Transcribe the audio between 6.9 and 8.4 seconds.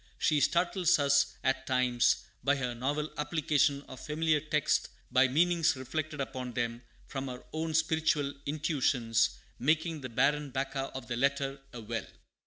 from her own spiritual